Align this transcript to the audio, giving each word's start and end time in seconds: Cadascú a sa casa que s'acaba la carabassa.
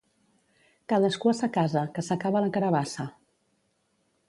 Cadascú 0.93 1.33
a 1.33 1.35
sa 1.41 1.51
casa 1.59 1.85
que 1.97 2.05
s'acaba 2.09 2.43
la 2.47 2.51
carabassa. 2.57 3.09